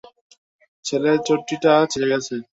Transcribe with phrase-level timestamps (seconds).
[0.85, 2.35] ছেলের চটিটা ছিড়ে গেছে।